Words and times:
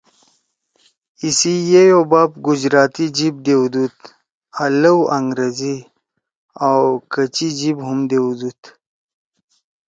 ایِسی 1.21 1.53
یئی 1.71 1.89
او 1.95 2.01
باپ 2.11 2.31
گجراتی 2.45 3.05
جیِب 3.17 3.35
دیؤدُود 3.45 3.95
آں 4.61 4.71
لَؤ 4.81 4.99
أنگریزی 5.17 5.75
او 6.65 6.79
کَچی 7.11 7.47
جیِب 7.57 7.77
ہُم 7.87 7.99
دیؤدُود 8.09 8.61